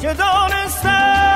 [0.00, 1.27] که دانستم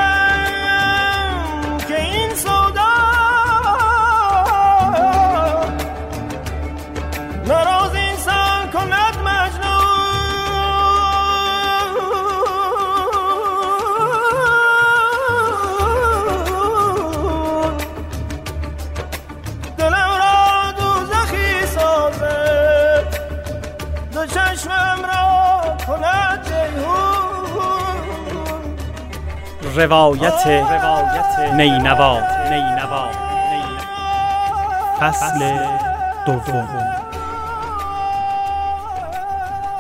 [29.77, 30.47] روایت
[31.55, 32.19] نینوا.
[35.01, 35.55] فصل
[36.27, 36.69] دوم.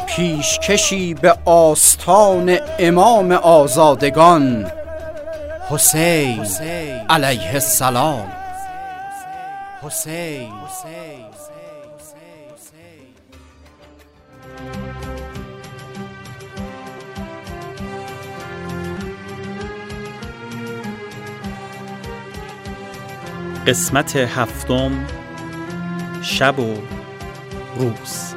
[0.06, 4.72] پیشکشی به آستان امام آزادگان
[5.70, 6.46] حسین
[7.10, 8.32] علیه السلام.
[9.82, 10.52] حسین.
[23.66, 25.06] قسمت هفتم
[26.22, 26.76] شب و
[27.76, 28.34] روز.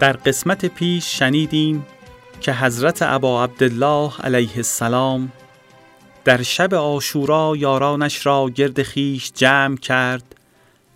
[0.00, 1.86] در قسمت پیش شنیدیم
[2.40, 5.32] که حضرت ابا عبدالله علیه السلام
[6.24, 10.34] در شب آشورا یارانش را گرد خیش جمع کرد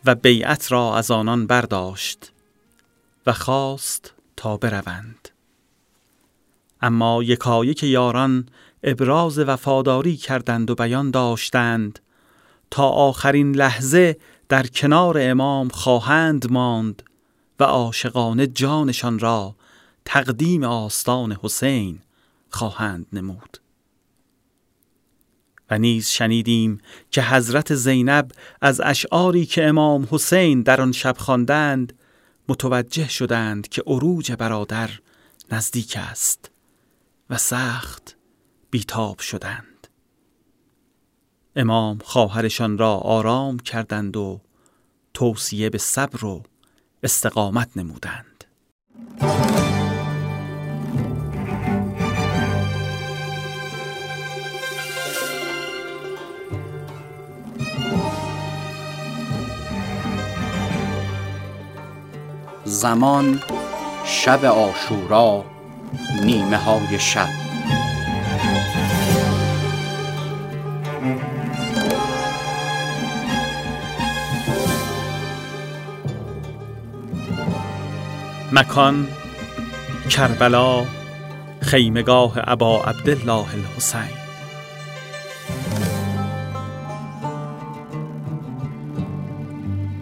[0.05, 2.33] و بیعت را از آنان برداشت
[3.27, 5.26] و خواست تا بروند.
[6.81, 8.49] اما یکایک یاران
[8.83, 11.99] ابراز وفاداری کردند و بیان داشتند.
[12.71, 14.17] تا آخرین لحظه
[14.49, 17.03] در کنار امام خواهند ماند
[17.61, 19.57] و عاشقانه جانشان را
[20.05, 21.99] تقدیم آستان حسین
[22.51, 23.59] خواهند نمود.
[25.71, 26.79] و نیز شنیدیم
[27.11, 31.93] که حضرت زینب از اشعاری که امام حسین در آن شب خواندند
[32.49, 34.91] متوجه شدند که عروج برادر
[35.51, 36.51] نزدیک است.
[37.31, 38.17] و سخت
[38.71, 39.89] بیتاب شدند.
[41.57, 44.41] امام خواهرشان را آرام کردند و
[45.15, 46.43] توصیه به صبر و
[47.03, 48.45] استقامت نمودند.
[62.65, 63.43] زمان
[64.05, 65.56] شب آشورا
[66.25, 67.29] نیمه های شب.
[78.53, 79.09] مکان
[80.11, 80.85] کربلا
[81.61, 84.17] خیمگاه ابا عبدالله الحسین.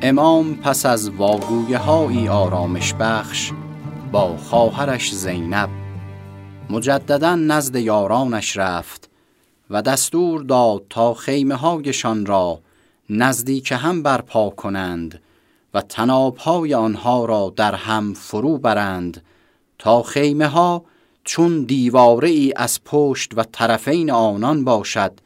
[0.02, 3.52] امام پس از واگویه هایی آرامش بخش
[4.12, 5.83] با خواهرش زینب
[6.70, 9.10] مجددا نزد یارانش رفت
[9.70, 12.60] و دستور داد تا خیمه هایشان را
[13.10, 15.22] نزدیک هم برپا کنند
[15.74, 19.22] و تنابهای آنها را در هم فرو برند
[19.78, 20.84] تا خیمه ها
[21.24, 25.20] چون دیواره ای از پشت و طرفین آنان باشد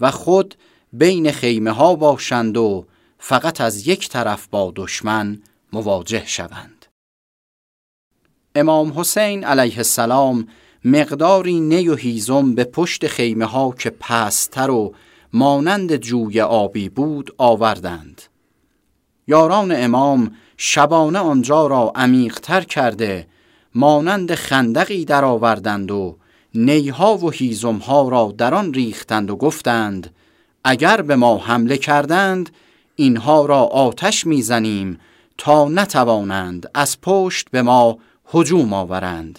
[0.00, 0.54] و خود
[0.92, 2.86] بین خیمه ها باشند و
[3.18, 5.42] فقط از یک طرف با دشمن
[5.72, 6.86] مواجه شوند.
[8.54, 10.48] امام حسین علیه السلام
[10.84, 14.94] مقداری نی و هیزم به پشت خیمه ها که پستر و
[15.32, 18.22] مانند جوی آبی بود آوردند.
[19.26, 23.26] یاران امام شبانه آنجا را عمیقتر کرده
[23.74, 26.16] مانند خندقی در آوردند و
[26.54, 30.14] نیها و هیزمها را در آن ریختند و گفتند
[30.64, 32.50] اگر به ما حمله کردند
[32.96, 34.98] اینها را آتش می‌زنیم
[35.38, 37.98] تا نتوانند از پشت به ما
[38.34, 39.38] هجوم آورند.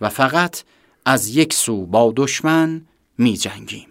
[0.00, 0.62] و فقط
[1.04, 2.86] از یک سو با دشمن
[3.18, 3.86] می جنگیم.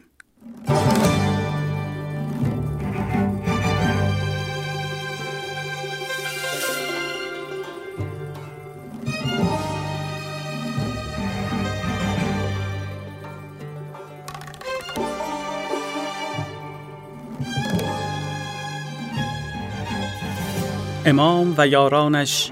[21.05, 22.51] امام و یارانش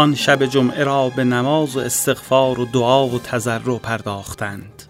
[0.00, 4.82] آن شب جمعه را به نماز و استغفار و دعا و تضرع پرداختند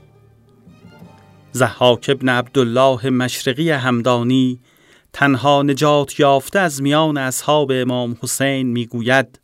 [1.52, 4.60] زحاک ابن عبدالله مشرقی همدانی
[5.12, 9.40] تنها نجات یافته از میان اصحاب امام حسین می‌گوید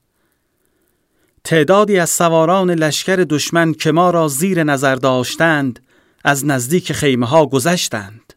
[1.45, 5.81] تعدادی از سواران لشکر دشمن که ما را زیر نظر داشتند
[6.25, 8.35] از نزدیک خیمه ها گذشتند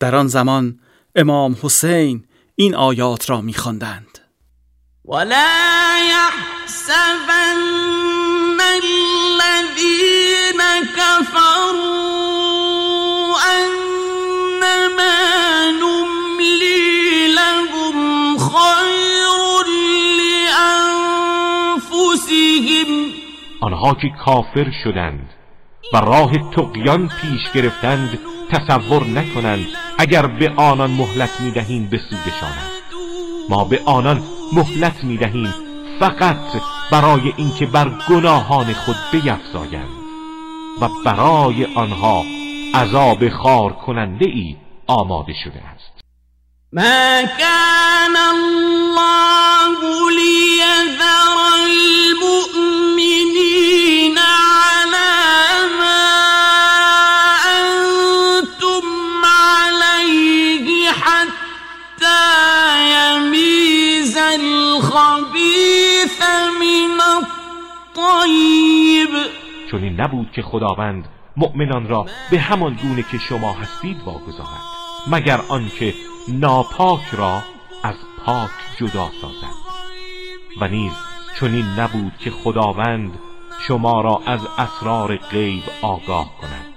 [0.00, 0.80] در آن زمان
[1.16, 2.24] امام حسین
[2.54, 4.23] این آیات را می‌خواندند.
[5.04, 7.60] ولا يحسبن
[8.84, 10.60] الذين
[10.96, 12.24] كفروا
[13.56, 15.16] أنما
[15.70, 19.38] نملي لهم خير
[21.86, 22.90] لأنفسهم
[23.60, 25.28] آنها که کافر شدند
[25.92, 28.18] و راه تقیان پیش گرفتند
[28.50, 29.66] تصور نکنند
[29.98, 32.70] اگر به آنان مهلت می‌دهیم به سودشانند
[33.48, 34.22] ما به آنان
[34.54, 35.54] مهلت می‌دهیم
[36.00, 36.62] فقط
[36.92, 40.04] برای اینکه بر گناهان خود بیفزایند
[40.80, 42.24] و برای آنها
[42.74, 44.56] عذاب خار کننده ای
[44.86, 46.00] آماده شده است.
[46.72, 49.33] ما كان الله
[68.22, 69.10] الطيب
[69.70, 74.60] چون نبود که خداوند مؤمنان را به همان گونه که شما هستید واگذارد
[75.06, 75.94] مگر آنکه
[76.28, 77.42] ناپاک را
[77.82, 77.94] از
[78.24, 79.54] پاک جدا سازد.
[80.60, 80.92] و نیز
[81.40, 83.18] چنین نبود که خداوند
[83.60, 86.74] شما را از اسرار غیب آگاه کند.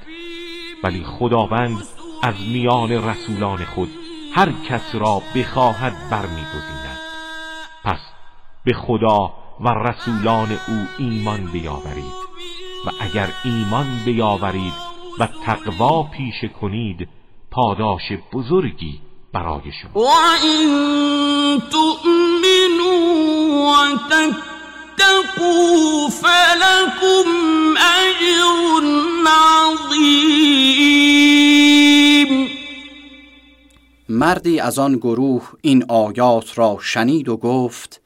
[0.83, 1.83] ولی خداوند
[2.23, 3.89] از میان رسولان خود
[4.35, 6.99] هر کس را بخواهد برمیگزیند.
[7.83, 7.99] پس
[8.63, 12.27] به خدا و رسولان او ایمان بیاورید.
[12.85, 14.73] و اگر ایمان بیاورید
[15.19, 17.07] و تقوا پیش کنید
[17.51, 19.01] پاداش بزرگی
[19.33, 20.01] برای شما.
[20.01, 20.67] وَإِن
[21.71, 22.97] تُؤْمِنُوا
[24.97, 27.27] وَتَتَّقُوا فَلَكُمْ
[27.77, 28.83] أَجْرٌ
[29.27, 30.57] عَظِيمٌ
[34.09, 38.01] مردی از آن گروه این آیات را شنید و گفت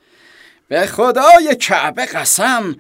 [0.71, 2.75] به خدای کعبه قسم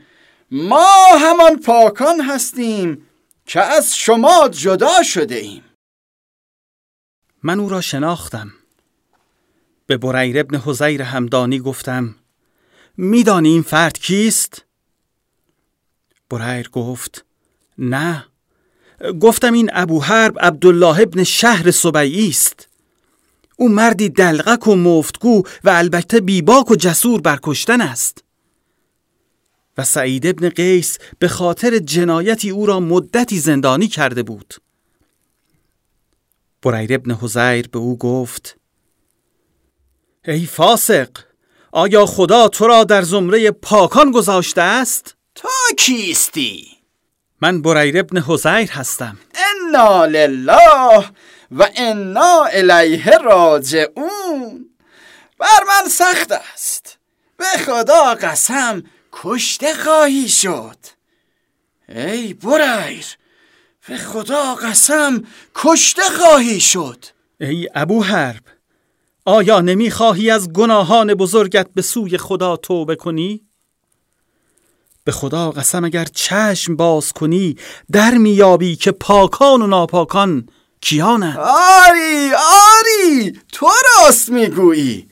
[0.51, 3.07] ما همان پاکان هستیم
[3.45, 5.63] که از شما جدا شده ایم.
[7.43, 8.51] من او را شناختم.
[9.87, 12.15] به بریر ابن حزیر همدانی گفتم
[12.97, 14.65] میدانی این فرد کیست؟
[16.29, 17.25] بریر گفت
[17.77, 18.25] نه
[19.21, 22.67] گفتم این ابو حرب عبدالله ابن شهر سبعی است.
[23.61, 28.23] او مردی دلغک و مفتگو و البته بیباک و جسور برکشتن است
[29.77, 34.53] و سعید ابن قیس به خاطر جنایتی او را مدتی زندانی کرده بود
[36.61, 38.57] بریر ابن حزیر به او گفت
[40.25, 41.09] ای فاسق
[41.71, 46.67] آیا خدا تو را در زمره پاکان گذاشته است؟ تو کیستی؟
[47.41, 51.05] من بریر ابن حزیر هستم انا لله
[51.51, 54.69] و انا الیه راجعون.
[55.39, 56.97] بر من سخت است.
[57.37, 60.77] به خدا قسم کشته خواهی شد.
[61.89, 63.05] ای بریر
[63.87, 65.23] به خدا قسم
[65.55, 67.05] کشته خواهی شد.
[67.39, 68.43] ای ابو حرب
[69.25, 73.45] آیا نمی‌خواهی از گناهان بزرگت به سوی خدا توبه کنی؟
[75.03, 77.57] به خدا قسم اگر چشم باز کنی
[77.91, 80.49] در میابی که پاکان و ناپاکان
[80.81, 85.07] کیانند آری آری تو راست می‌گویی.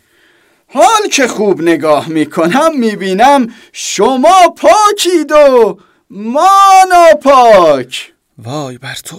[0.74, 5.80] حال که خوب نگاه می‌کنم می‌بینم شما پاکید و
[6.10, 8.14] ما ناپاک.
[8.38, 9.18] وای بر تو.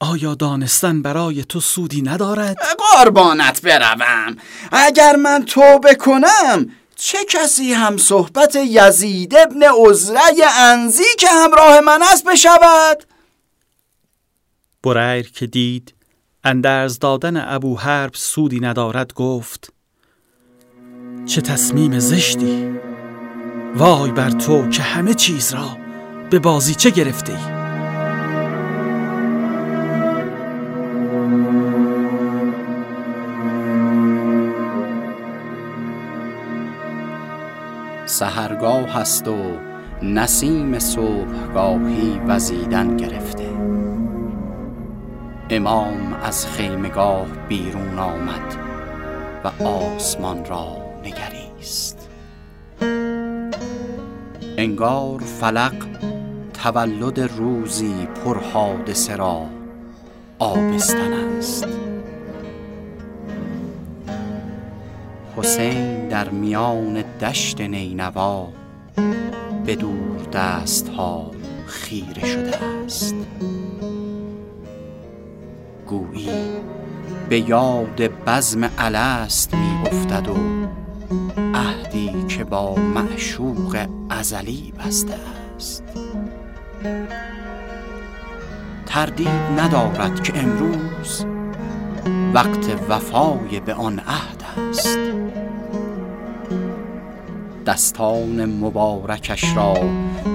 [0.00, 4.36] آیا دانستن برای تو سودی ندارد؟ قربانت بروم.
[4.72, 10.20] اگر من توبه کنم چه کسی هم صحبت یزید ابن عزره
[10.58, 13.04] انزی که همراه من است بشود؟
[14.82, 15.94] بریر که دید
[16.44, 19.72] اندرز دادن ابو حرب سودی ندارد گفت
[21.26, 22.70] چه تصمیم زشتی
[23.76, 25.76] وای بر تو که همه چیز را
[26.30, 27.62] به بازی چه گرفته ای؟
[38.06, 39.56] سهرگاه است و
[40.02, 43.52] نسیم صبحگاهی وزیدن گرفته
[45.54, 48.56] امام از خیمگاه بیرون آمد
[49.44, 52.08] و آسمان را نگریست.
[54.56, 55.74] انگار فلق
[56.54, 59.46] تولد روزی پر حادثه را
[60.38, 61.68] آبستن است.
[65.36, 68.48] حسین در میان دشت نینوا
[69.66, 71.30] به دور دست ها
[71.66, 73.14] خیره شده است.
[75.92, 76.28] گویی.
[77.28, 80.36] به یاد بزم الست می افتد و
[81.54, 85.14] عهدی با معشوق ازلی بسته
[85.56, 85.84] است.
[88.86, 91.26] تردید ندارد که امروز
[92.34, 94.98] وقت وفای به آن عهد است.
[97.66, 99.74] دستان مبارکش را.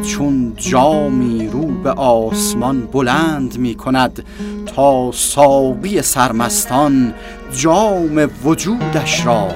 [0.08, 4.26] چون جامی رو به آسمان بلند می کند
[4.66, 7.14] تا ساقی سرمستان
[7.58, 9.48] جام وجودش را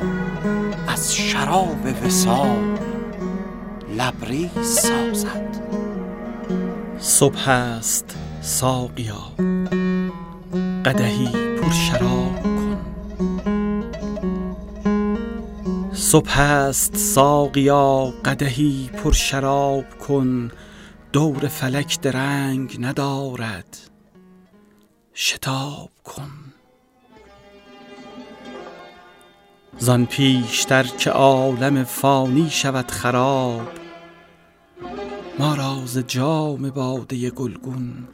[0.87, 2.77] از شراب وسال
[3.97, 5.51] لبریز سازد.
[6.99, 9.15] صبح است ساقیا
[10.85, 11.27] قدهی
[11.61, 12.61] پر شراب
[16.12, 20.51] صبح است ساقیا قدهی پر شراب کن
[21.13, 23.77] دور فلک درنگ ندارد.
[25.13, 26.32] شتاب کن.
[29.77, 33.68] زان پیشتر که عالم فانی شود خراب
[35.39, 38.08] ما را جام باده گلگون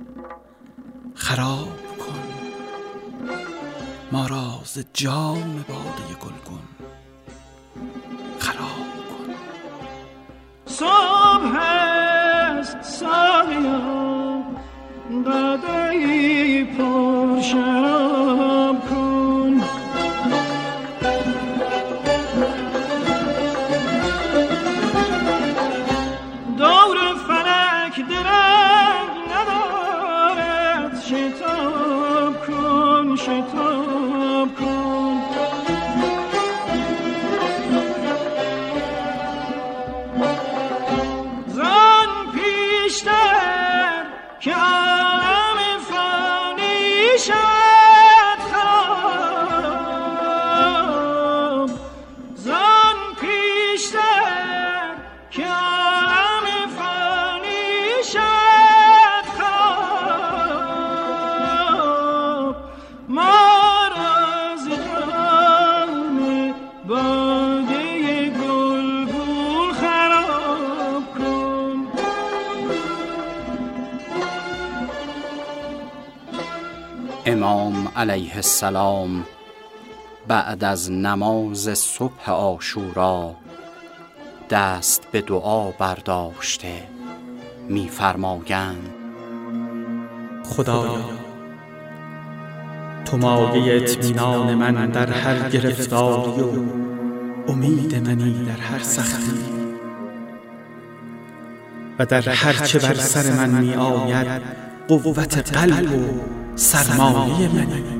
[1.15, 2.23] خراب کن.
[4.11, 4.59] ما را
[4.93, 6.76] جام باده گلگون
[10.79, 12.16] صبح است
[78.09, 79.25] علیه السلام
[80.27, 83.35] بعد از نماز صبح آشورا
[84.49, 86.83] دست به دعا برداشته
[87.69, 88.89] میفرمایند.
[90.45, 91.05] خدایا
[93.05, 96.51] تو مایه اطمینان من در هر گرفتاری و
[97.47, 99.39] امید منی در هر سختی
[101.99, 104.41] و در هر چه بر سر من می آید
[104.87, 107.96] قوت قلب و سرمایه منی.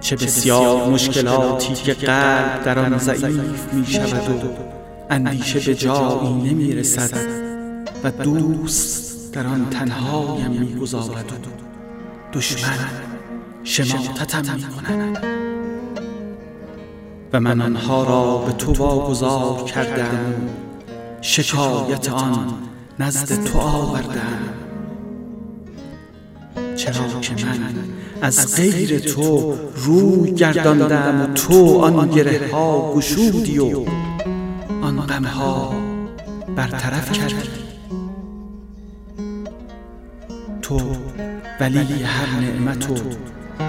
[0.00, 4.48] چه بسیار مشکلاتی که قلب در آن ضعیف می شود و
[5.10, 7.18] اندیشه به جایی نمی رسد
[8.04, 12.78] و دوست در آن تنهایم می گذارد و دشمن
[13.64, 15.18] شماتتم می کند
[17.32, 20.34] و من آنها را به تو واگذار کردم.
[21.20, 22.54] شکایت آن
[22.98, 24.38] نزد تو آوردم.
[26.76, 27.74] چرا که من
[28.22, 33.84] از غیر تو روی گرداندم و تو آن گره ها گشودی و
[34.82, 35.74] آن غم ها
[36.56, 37.48] برطرف کردی.
[40.62, 40.80] تو
[41.60, 42.94] ولی هر نعمت و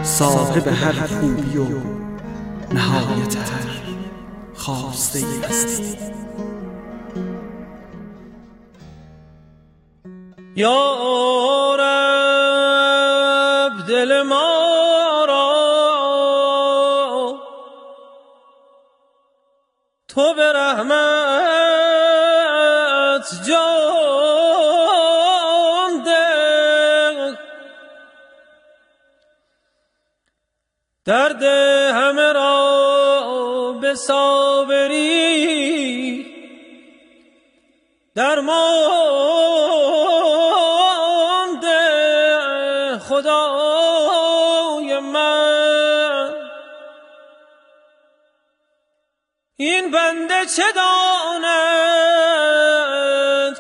[0.03, 1.65] صاحب هر خوبی و
[2.73, 3.67] نهایت هر
[4.55, 5.97] خواسته هستی.
[10.55, 10.97] یا
[31.07, 31.43] درد
[31.93, 35.07] همه را به صابری
[38.15, 38.39] درمان
[41.59, 43.39] ده خدای
[44.99, 46.33] من.
[49.57, 51.47] این بنده چه داند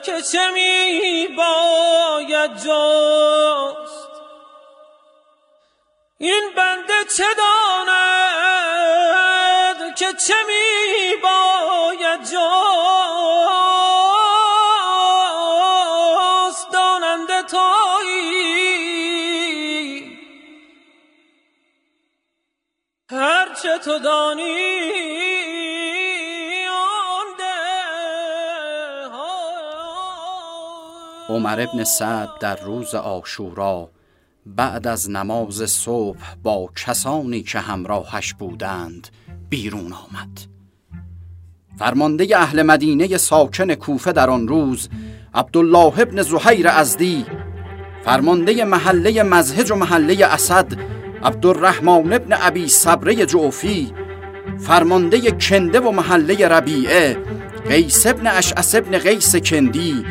[0.01, 3.56] که چه می باید جست
[7.17, 8.95] چه داند
[9.95, 12.37] که چه می باید جاست
[16.71, 18.37] داننده تایی
[23.11, 24.77] هرچه تو دانی
[31.29, 33.89] عمر ابن سعد در روز آشورا
[34.55, 39.07] بعد از نماز صبح با کسانی که همراهش بودند
[39.49, 40.39] بیرون آمد.
[41.79, 44.89] فرمانده اهل مدینه ساکن کوفه در آن روز
[45.33, 47.25] عبدالله ابن زهیر ازدی
[48.05, 50.67] فرمانده محله مزهج و محله اسد
[51.23, 53.93] عبدالرحمن ابن ابی صبره جوفی
[54.59, 57.17] فرمانده کنده و محله ربیعه
[57.69, 60.05] قیس ابن اشعس ابن قیس کندی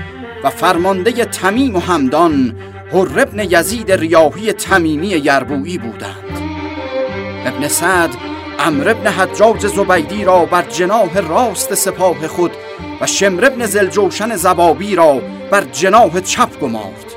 [0.44, 2.56] و فرمانده تمیم و همدان
[2.92, 6.38] هر ابن یزید ریاهی تمیمی یربویی بودند.
[7.46, 8.10] ابن سعد
[8.58, 12.50] امر ابن حجاج زبیدی را بر جناح راست سپاه خود
[13.00, 17.14] و شمر ابن زلجوشن زبابی را بر جناح چپ گمارد.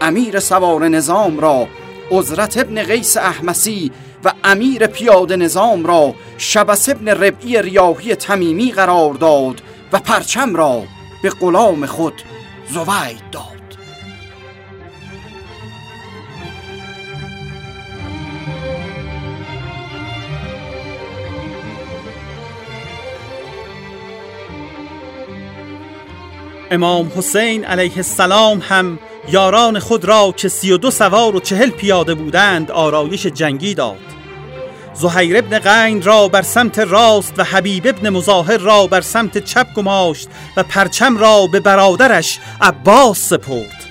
[0.00, 1.66] امیر سوار نظام را
[2.10, 3.92] عزرت ابن قیس احمسی
[4.24, 10.82] و امیر پیاده نظام را شبس ابن ربعی ریاهی تمیمی قرار داد و پرچم را
[11.22, 12.22] به غلام خود
[12.68, 13.51] زوید داد.
[26.72, 28.98] امام حسین علیه السلام هم
[29.28, 33.98] یاران خود را که سی و دو سوار و چهل پیاده بودند آرایش جنگی داد.
[34.94, 39.74] زهیر ابن قین را بر سمت راست و حبیب ابن مظاهر را بر سمت چپ
[39.74, 43.84] گماشت و پرچم را به برادرش عباس سپرد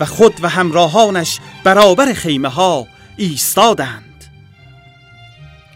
[0.00, 4.24] و خود و همراهانش برابر خیمه ها ایستادند.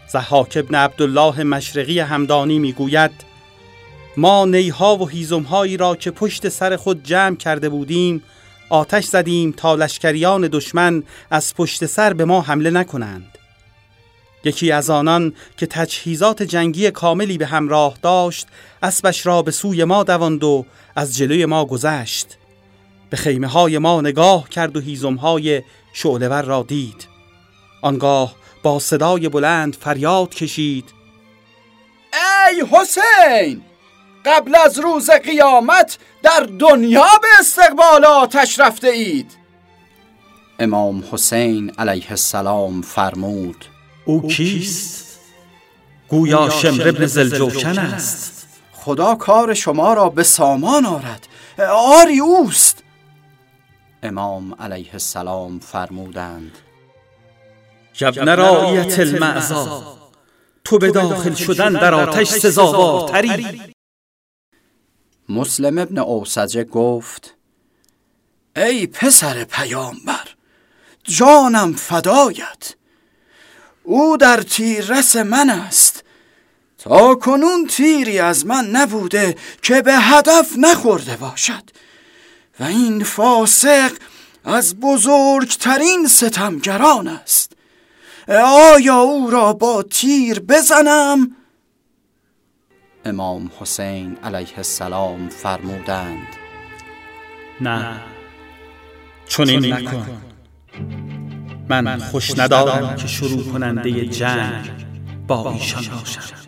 [0.07, 3.32] زحاک ابن عبدالله مشرقی همدانی می‌گوید
[4.17, 8.23] ما نیها و هیزمهایی را که پشت سر خود جمع کرده بودیم
[8.69, 13.37] آتش زدیم تا لشکریان دشمن از پشت سر به ما حمله نکنند.
[14.43, 18.47] یکی از آنان که تجهیزات جنگی کاملی به همراه داشت
[18.83, 22.27] اسبش را به سوی ما دواند و از جلوی ما گذشت.
[23.09, 25.61] به خیمه های ما نگاه کرد و هیزم های
[25.93, 27.07] شعلور را دید.
[27.81, 30.85] آنگاه با صدای بلند فریاد کشید.
[32.13, 33.61] ای حسین!
[34.25, 39.31] قبل از روز قیامت در دنیا به استقبال آتش رفته اید.
[40.59, 43.65] امام حسین علیه السلام فرمود
[44.05, 45.19] او کیست؟
[46.07, 48.47] گویا شمر ابن زلجوشن است.
[48.73, 51.27] خدا کار شما را به سامان آرد.
[51.69, 52.83] آری اوست.
[54.03, 56.57] امام علیه السلام فرمودند
[58.01, 59.97] یبن رایت المعزا
[60.63, 63.72] تو به داخل شدن در آتش سزاوارتری.
[65.29, 67.35] مسلم ابن اوسجه گفت
[68.55, 70.27] ای پسر پیامبر
[71.03, 72.75] جانم فدایت
[73.83, 76.03] او در تیررس من است.
[76.77, 81.63] تا کنون تیری از من نبوده که به هدف نخورده باشد.
[82.59, 83.91] و این فاسق
[84.45, 87.51] از بزرگترین ستمگران است.
[88.45, 91.35] آیا او را با تیر بزنم؟
[93.05, 96.27] امام حسین علیه السلام فرمودند.
[97.61, 97.95] نه
[99.27, 100.07] چون این نکن.
[101.69, 104.69] من خوش ندارم که شروع کننده جنگ
[105.27, 106.42] با ایشان باشم.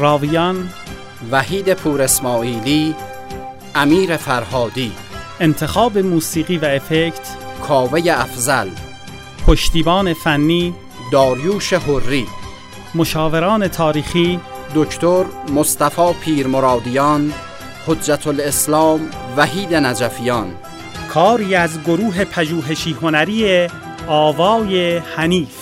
[0.00, 0.68] راویان
[1.30, 2.94] وحید پور اسماعیلی
[3.74, 4.92] امیر فرهادی.
[5.40, 7.36] انتخاب موسیقی و افکت
[7.68, 8.68] کاوه افزل
[9.46, 10.74] پشتیبان فنی
[11.12, 12.26] داریوش حری.
[12.94, 14.40] مشاوران تاریخی
[14.74, 17.32] دکتر مصطفی پیرمرادیان
[17.86, 20.54] حجت الاسلام وحید نجفیان.
[21.14, 23.68] کاری از گروه پژوهشی هنری
[24.08, 25.56] آوای حنیف.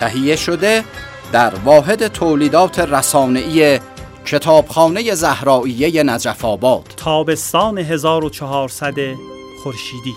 [0.00, 0.84] تهیه شده
[1.32, 3.80] در واحد تولیدات رسانه‌ای
[4.24, 6.84] کتابخانه زهراییه نجف آباد.
[6.96, 8.94] تابستان 1400
[9.62, 10.14] خورشیدی.